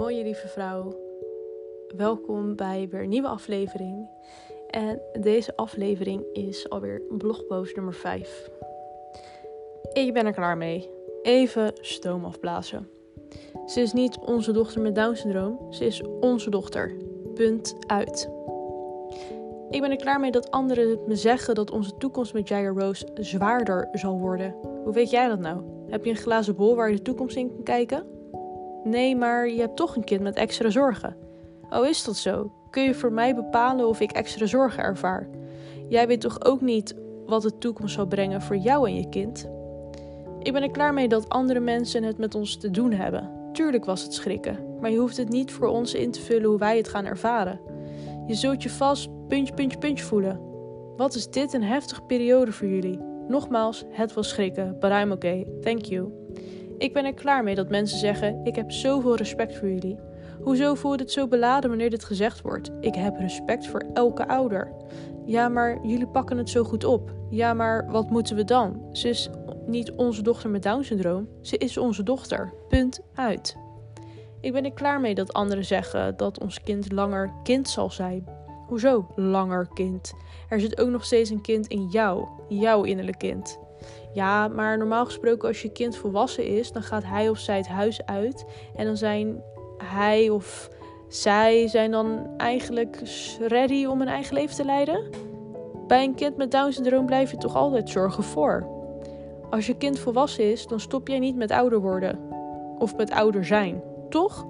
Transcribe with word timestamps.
mooie 0.00 0.22
lieve 0.22 0.48
vrouw. 0.48 0.96
Welkom 1.96 2.56
bij 2.56 2.88
weer 2.90 3.02
een 3.02 3.08
nieuwe 3.08 3.28
aflevering. 3.28 4.08
En 4.70 5.00
deze 5.20 5.56
aflevering 5.56 6.24
is 6.32 6.68
alweer 6.68 7.02
blogpost 7.18 7.76
nummer 7.76 7.94
5. 7.94 8.50
Ik 9.92 10.12
ben 10.12 10.26
er 10.26 10.32
klaar 10.32 10.56
mee. 10.56 10.90
Even 11.22 11.72
stoom 11.74 12.24
afblazen. 12.24 12.88
Ze 13.66 13.80
is 13.80 13.92
niet 13.92 14.18
onze 14.18 14.52
dochter 14.52 14.80
met 14.80 14.94
Down 14.94 15.14
syndroom, 15.14 15.72
ze 15.72 15.84
is 15.84 16.02
onze 16.20 16.50
dochter. 16.50 16.96
Punt 17.34 17.76
uit. 17.86 18.30
Ik 19.70 19.80
ben 19.80 19.90
er 19.90 19.96
klaar 19.96 20.20
mee 20.20 20.30
dat 20.30 20.50
anderen 20.50 20.98
me 21.06 21.14
zeggen 21.16 21.54
dat 21.54 21.70
onze 21.70 21.96
toekomst 21.96 22.32
met 22.32 22.48
Jair 22.48 22.74
Rose 22.74 23.08
zwaarder 23.14 23.88
zal 23.92 24.18
worden. 24.18 24.54
Hoe 24.84 24.92
weet 24.92 25.10
jij 25.10 25.28
dat 25.28 25.40
nou? 25.40 25.62
Heb 25.86 26.04
je 26.04 26.10
een 26.10 26.16
glazen 26.16 26.56
bol 26.56 26.76
waar 26.76 26.90
je 26.90 26.96
de 26.96 27.02
toekomst 27.02 27.36
in 27.36 27.48
kan 27.48 27.62
kijken? 27.62 28.19
Nee, 28.84 29.16
maar 29.16 29.48
je 29.48 29.60
hebt 29.60 29.76
toch 29.76 29.96
een 29.96 30.04
kind 30.04 30.20
met 30.20 30.36
extra 30.36 30.70
zorgen. 30.70 31.16
Oh, 31.70 31.86
is 31.86 32.04
dat 32.04 32.16
zo? 32.16 32.52
Kun 32.70 32.82
je 32.82 32.94
voor 32.94 33.12
mij 33.12 33.34
bepalen 33.34 33.88
of 33.88 34.00
ik 34.00 34.12
extra 34.12 34.46
zorgen 34.46 34.82
ervaar? 34.82 35.28
Jij 35.88 36.06
weet 36.06 36.20
toch 36.20 36.44
ook 36.44 36.60
niet 36.60 36.94
wat 37.26 37.42
de 37.42 37.58
toekomst 37.58 37.94
zal 37.94 38.06
brengen 38.06 38.42
voor 38.42 38.56
jou 38.56 38.88
en 38.88 38.94
je 38.94 39.08
kind? 39.08 39.48
Ik 40.42 40.52
ben 40.52 40.62
er 40.62 40.70
klaar 40.70 40.94
mee 40.94 41.08
dat 41.08 41.28
andere 41.28 41.60
mensen 41.60 42.02
het 42.02 42.18
met 42.18 42.34
ons 42.34 42.56
te 42.56 42.70
doen 42.70 42.92
hebben. 42.92 43.30
Tuurlijk 43.52 43.84
was 43.84 44.02
het 44.02 44.14
schrikken, 44.14 44.58
maar 44.80 44.90
je 44.90 44.98
hoeft 44.98 45.16
het 45.16 45.28
niet 45.28 45.52
voor 45.52 45.68
ons 45.68 45.94
in 45.94 46.10
te 46.10 46.20
vullen 46.20 46.48
hoe 46.48 46.58
wij 46.58 46.76
het 46.76 46.88
gaan 46.88 47.04
ervaren. 47.06 47.60
Je 48.26 48.34
zult 48.34 48.62
je 48.62 48.70
vast 48.70 49.08
puntje, 49.28 49.54
puntje, 49.54 49.78
puntje 49.78 50.04
voelen. 50.04 50.40
Wat 50.96 51.14
is 51.14 51.30
dit 51.30 51.52
een 51.52 51.62
heftige 51.62 52.02
periode 52.02 52.52
voor 52.52 52.68
jullie? 52.68 52.98
Nogmaals, 53.28 53.84
het 53.90 54.12
was 54.12 54.28
schrikken, 54.28 54.76
but 54.80 54.90
I'm 54.90 55.12
okay, 55.12 55.46
thank 55.60 55.84
you. 55.84 56.19
Ik 56.80 56.92
ben 56.92 57.04
er 57.04 57.14
klaar 57.14 57.44
mee 57.44 57.54
dat 57.54 57.68
mensen 57.68 57.98
zeggen: 57.98 58.40
Ik 58.44 58.56
heb 58.56 58.70
zoveel 58.70 59.16
respect 59.16 59.56
voor 59.56 59.68
jullie. 59.68 59.98
Hoezo 60.42 60.74
voelt 60.74 61.00
het 61.00 61.12
zo 61.12 61.28
beladen 61.28 61.70
wanneer 61.70 61.90
dit 61.90 62.04
gezegd 62.04 62.40
wordt? 62.40 62.70
Ik 62.80 62.94
heb 62.94 63.16
respect 63.18 63.66
voor 63.66 63.84
elke 63.94 64.28
ouder. 64.28 64.72
Ja, 65.24 65.48
maar 65.48 65.86
jullie 65.86 66.06
pakken 66.06 66.38
het 66.38 66.50
zo 66.50 66.64
goed 66.64 66.84
op. 66.84 67.12
Ja, 67.30 67.54
maar 67.54 67.90
wat 67.90 68.10
moeten 68.10 68.36
we 68.36 68.44
dan? 68.44 68.88
Ze 68.92 69.08
is 69.08 69.30
niet 69.66 69.92
onze 69.92 70.22
dochter 70.22 70.50
met 70.50 70.62
Down 70.62 70.82
syndroom. 70.82 71.28
Ze 71.40 71.56
is 71.56 71.76
onze 71.76 72.02
dochter. 72.02 72.52
Punt 72.68 73.00
uit. 73.14 73.56
Ik 74.40 74.52
ben 74.52 74.64
er 74.64 74.72
klaar 74.72 75.00
mee 75.00 75.14
dat 75.14 75.32
anderen 75.32 75.64
zeggen 75.64 76.16
dat 76.16 76.40
ons 76.40 76.60
kind 76.60 76.92
langer 76.92 77.32
kind 77.42 77.68
zal 77.68 77.90
zijn. 77.90 78.26
Hoezo 78.66 79.06
langer 79.16 79.68
kind? 79.74 80.12
Er 80.48 80.60
zit 80.60 80.80
ook 80.80 80.88
nog 80.88 81.04
steeds 81.04 81.30
een 81.30 81.42
kind 81.42 81.66
in 81.66 81.88
jou, 81.88 82.28
jouw 82.48 82.82
innerlijk 82.82 83.18
kind. 83.18 83.58
Ja, 84.12 84.48
maar 84.48 84.78
normaal 84.78 85.04
gesproken 85.04 85.48
als 85.48 85.62
je 85.62 85.72
kind 85.72 85.96
volwassen 85.96 86.46
is, 86.46 86.72
dan 86.72 86.82
gaat 86.82 87.04
hij 87.04 87.28
of 87.28 87.38
zij 87.38 87.56
het 87.56 87.68
huis 87.68 88.06
uit 88.06 88.44
en 88.74 88.84
dan 88.86 88.96
zijn 88.96 89.42
hij 89.78 90.30
of 90.30 90.70
zij 91.08 91.68
zijn 91.68 91.90
dan 91.90 92.28
eigenlijk 92.36 93.00
ready 93.40 93.84
om 93.86 94.00
een 94.00 94.08
eigen 94.08 94.34
leven 94.34 94.56
te 94.56 94.64
leiden. 94.64 95.04
Bij 95.86 96.04
een 96.04 96.14
kind 96.14 96.36
met 96.36 96.50
Down 96.50 96.70
syndroom 96.70 97.06
blijf 97.06 97.30
je 97.30 97.36
toch 97.36 97.56
altijd 97.56 97.90
zorgen 97.90 98.22
voor. 98.22 98.66
Als 99.50 99.66
je 99.66 99.76
kind 99.76 99.98
volwassen 99.98 100.50
is, 100.50 100.66
dan 100.66 100.80
stop 100.80 101.08
jij 101.08 101.18
niet 101.18 101.36
met 101.36 101.50
ouder 101.50 101.80
worden 101.80 102.18
of 102.78 102.96
met 102.96 103.10
ouder 103.10 103.44
zijn, 103.44 103.82
toch? 104.08 104.46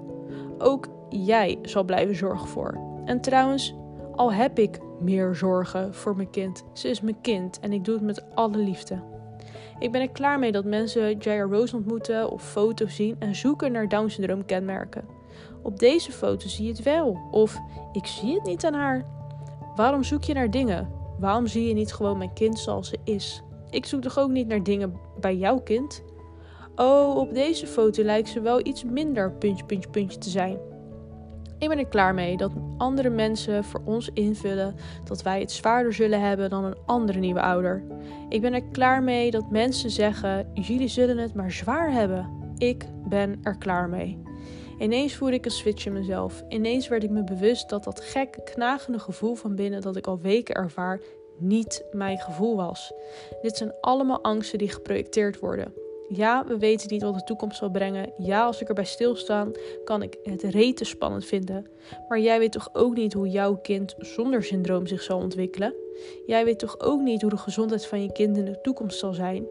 Ook 0.57 0.87
jij 1.09 1.59
zal 1.61 1.83
blijven 1.83 2.15
zorgen 2.15 2.47
voor. 2.47 2.77
En 3.05 3.21
trouwens, 3.21 3.75
al 4.15 4.33
heb 4.33 4.59
ik 4.59 4.79
meer 4.99 5.35
zorgen 5.35 5.93
voor 5.93 6.15
mijn 6.15 6.29
kind, 6.29 6.63
ze 6.73 6.89
is 6.89 7.01
mijn 7.01 7.21
kind 7.21 7.59
en 7.59 7.73
ik 7.73 7.85
doe 7.85 7.95
het 7.95 8.03
met 8.03 8.35
alle 8.35 8.57
liefde. 8.57 9.10
Ik 9.81 9.91
ben 9.91 10.01
er 10.01 10.09
klaar 10.09 10.39
mee 10.39 10.51
dat 10.51 10.65
mensen 10.65 11.17
Jair 11.17 11.49
Rose 11.49 11.75
ontmoeten 11.75 12.31
of 12.31 12.51
foto's 12.51 12.95
zien 12.95 13.15
en 13.19 13.35
zoeken 13.35 13.71
naar 13.71 13.87
Down 13.87 14.07
syndroom 14.07 14.45
kenmerken. 14.45 15.05
Op 15.63 15.79
deze 15.79 16.11
foto 16.11 16.47
zie 16.47 16.65
je 16.65 16.71
het 16.71 16.83
wel, 16.83 17.27
of 17.31 17.57
ik 17.91 18.05
zie 18.05 18.33
het 18.33 18.43
niet 18.43 18.65
aan 18.65 18.73
haar. 18.73 19.05
Waarom 19.75 20.03
zoek 20.03 20.23
je 20.23 20.33
naar 20.33 20.51
dingen? 20.51 20.89
Waarom 21.19 21.47
zie 21.47 21.67
je 21.67 21.73
niet 21.73 21.93
gewoon 21.93 22.17
mijn 22.17 22.33
kind 22.33 22.59
zoals 22.59 22.89
ze 22.89 22.97
is? 23.03 23.43
Ik 23.69 23.85
zoek 23.85 24.01
toch 24.01 24.19
ook 24.19 24.29
niet 24.29 24.47
naar 24.47 24.63
dingen 24.63 24.93
bij 25.19 25.35
jouw 25.35 25.59
kind? 25.59 26.03
Oh, 26.75 27.17
op 27.17 27.33
deze 27.33 27.67
foto 27.67 28.03
lijkt 28.03 28.29
ze 28.29 28.41
wel 28.41 28.65
iets 28.65 28.83
minder 28.83 29.31
puntje, 29.31 29.65
puntje, 29.65 29.89
puntje 29.89 30.17
te 30.17 30.29
zijn. 30.29 30.57
Ik 31.61 31.69
ben 31.69 31.77
er 31.77 31.87
klaar 31.87 32.13
mee 32.13 32.37
dat 32.37 32.51
andere 32.77 33.09
mensen 33.09 33.63
voor 33.63 33.81
ons 33.85 34.09
invullen 34.13 34.75
dat 35.03 35.21
wij 35.21 35.39
het 35.39 35.51
zwaarder 35.51 35.93
zullen 35.93 36.21
hebben 36.21 36.49
dan 36.49 36.63
een 36.63 36.77
andere 36.85 37.19
nieuwe 37.19 37.41
ouder. 37.41 37.83
Ik 38.29 38.41
ben 38.41 38.53
er 38.53 38.63
klaar 38.71 39.03
mee 39.03 39.31
dat 39.31 39.51
mensen 39.51 39.89
zeggen: 39.89 40.51
jullie 40.53 40.87
zullen 40.87 41.17
het 41.17 41.33
maar 41.33 41.51
zwaar 41.51 41.91
hebben. 41.91 42.53
Ik 42.57 42.85
ben 43.07 43.39
er 43.43 43.57
klaar 43.57 43.89
mee. 43.89 44.21
Ineens 44.79 45.15
voelde 45.15 45.35
ik 45.35 45.45
een 45.45 45.51
switch 45.51 45.85
in 45.85 45.93
mezelf. 45.93 46.43
Ineens 46.49 46.87
werd 46.87 47.03
ik 47.03 47.09
me 47.09 47.23
bewust 47.23 47.69
dat 47.69 47.83
dat 47.83 48.01
gekke, 48.01 48.43
knagende 48.43 48.99
gevoel 48.99 49.35
van 49.35 49.55
binnen 49.55 49.81
dat 49.81 49.95
ik 49.95 50.07
al 50.07 50.19
weken 50.19 50.55
ervaar, 50.55 51.01
niet 51.37 51.83
mijn 51.91 52.17
gevoel 52.17 52.55
was. 52.55 52.93
Dit 53.41 53.57
zijn 53.57 53.73
allemaal 53.81 54.23
angsten 54.23 54.57
die 54.57 54.69
geprojecteerd 54.69 55.39
worden. 55.39 55.80
Ja, 56.13 56.45
we 56.47 56.57
weten 56.57 56.89
niet 56.89 57.01
wat 57.01 57.13
de 57.13 57.23
toekomst 57.23 57.57
zal 57.57 57.69
brengen. 57.69 58.13
Ja, 58.17 58.45
als 58.45 58.61
ik 58.61 58.67
erbij 58.67 58.85
stilsta, 58.85 59.47
kan 59.83 60.01
ik 60.01 60.17
het 60.23 60.43
rete 60.43 60.83
spannend 60.83 61.25
vinden. 61.25 61.65
Maar 62.07 62.19
jij 62.19 62.39
weet 62.39 62.51
toch 62.51 62.69
ook 62.73 62.95
niet 62.95 63.13
hoe 63.13 63.29
jouw 63.29 63.55
kind 63.55 63.95
zonder 63.97 64.43
syndroom 64.43 64.87
zich 64.87 65.01
zal 65.01 65.19
ontwikkelen? 65.19 65.73
Jij 66.25 66.45
weet 66.45 66.59
toch 66.59 66.79
ook 66.79 67.01
niet 67.01 67.21
hoe 67.21 67.29
de 67.29 67.37
gezondheid 67.37 67.85
van 67.85 68.01
je 68.01 68.11
kind 68.11 68.37
in 68.37 68.45
de 68.45 68.61
toekomst 68.61 68.99
zal 68.99 69.13
zijn? 69.13 69.45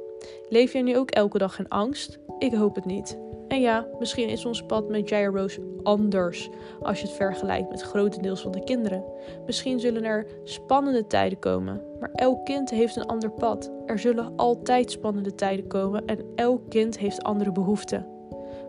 Leef 0.48 0.72
jij 0.72 0.82
nu 0.82 0.97
ook 0.97 1.10
elke 1.10 1.38
dag 1.38 1.59
in 1.59 1.69
angst? 1.69 2.19
Ik 2.38 2.54
hoop 2.54 2.75
het 2.75 2.84
niet. 2.84 3.29
En 3.50 3.60
ja, 3.60 3.86
misschien 3.98 4.28
is 4.28 4.44
ons 4.44 4.62
pad 4.62 4.88
met 4.88 5.08
Jair 5.08 5.32
Rose 5.32 5.60
anders 5.82 6.50
als 6.82 7.00
je 7.00 7.06
het 7.06 7.16
vergelijkt 7.16 7.70
met 7.70 7.82
grotendeels 7.82 8.40
van 8.40 8.52
de 8.52 8.64
kinderen. 8.64 9.04
Misschien 9.46 9.80
zullen 9.80 10.04
er 10.04 10.26
spannende 10.44 11.06
tijden 11.06 11.38
komen, 11.38 11.82
maar 12.00 12.10
elk 12.12 12.44
kind 12.44 12.70
heeft 12.70 12.96
een 12.96 13.06
ander 13.06 13.30
pad. 13.30 13.72
Er 13.86 13.98
zullen 13.98 14.32
altijd 14.36 14.90
spannende 14.90 15.34
tijden 15.34 15.66
komen 15.66 16.06
en 16.06 16.24
elk 16.34 16.68
kind 16.68 16.98
heeft 16.98 17.22
andere 17.22 17.52
behoeften. 17.52 18.06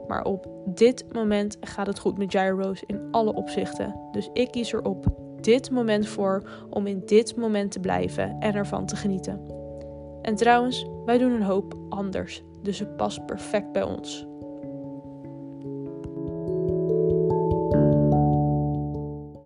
Maar 0.08 0.24
op 0.26 0.48
dit 0.66 1.06
moment 1.14 1.58
gaat 1.60 1.88
het 1.88 2.00
goed 2.00 2.18
met 2.18 2.32
Jair 2.32 2.56
Rose 2.56 2.84
in 2.88 3.08
alle 3.12 3.34
opzichten. 3.34 3.96
Dus 4.12 4.30
ik 4.34 4.52
kies 4.52 4.74
er 4.74 4.84
op 4.84 5.06
dit 5.42 5.72
moment 5.72 6.08
voor 6.08 6.50
om 6.70 6.88
in 6.88 7.02
dit 7.06 7.36
moment 7.36 7.72
te 7.72 7.80
blijven 7.80 8.36
en 8.40 8.56
ervan 8.56 8.86
te 8.86 8.96
genieten. 8.96 9.46
En 10.22 10.36
trouwens, 10.36 10.86
wij 11.06 11.18
doen 11.18 11.32
een 11.32 11.44
hoop 11.44 11.76
anders, 11.90 12.44
dus 12.62 12.80
het 12.80 12.96
past 12.98 13.26
perfect 13.26 13.72
bij 13.72 13.84
ons. 13.84 14.30